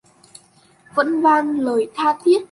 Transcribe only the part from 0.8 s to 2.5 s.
Vẫn vang lời tha thiết